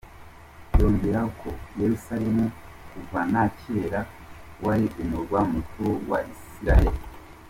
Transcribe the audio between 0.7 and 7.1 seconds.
Yongeraho ko Yeruzalemu kuva na kera wari Umurwa mukuru wa Isiraheli.